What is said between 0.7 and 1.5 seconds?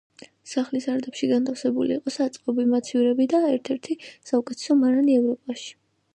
სარდაფში